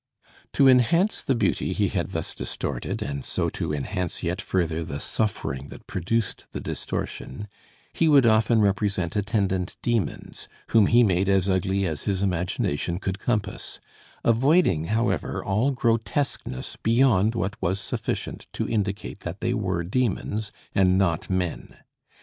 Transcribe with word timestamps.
To 0.53 0.67
enhance 0.67 1.21
the 1.21 1.35
beauty 1.35 1.73
he 1.73 1.89
had 1.89 2.09
thus 2.09 2.33
distorted, 2.33 3.03
and 3.03 3.23
so 3.23 3.49
to 3.49 3.71
enhance 3.71 4.23
yet 4.23 4.41
further 4.41 4.83
the 4.83 4.99
suffering 4.99 5.67
that 5.67 5.85
produced 5.85 6.47
the 6.53 6.59
distortion, 6.59 7.47
he 7.93 8.07
would 8.07 8.25
often 8.25 8.61
represent 8.61 9.15
attendant 9.15 9.77
demons, 9.83 10.47
whom 10.69 10.87
he 10.87 11.03
made 11.03 11.29
as 11.29 11.47
ugly 11.47 11.85
as 11.85 12.05
his 12.05 12.23
imagination 12.23 12.97
could 12.97 13.19
compass; 13.19 13.79
avoiding, 14.23 14.85
however, 14.85 15.43
all 15.43 15.69
grotesqueness 15.69 16.77
beyond 16.81 17.35
what 17.35 17.55
was 17.61 17.79
sufficient 17.79 18.47
to 18.53 18.67
indicate 18.67 19.19
that 19.19 19.39
they 19.39 19.53
were 19.53 19.83
demons, 19.83 20.51
and 20.73 20.97
not 20.97 21.29
men. 21.29 21.77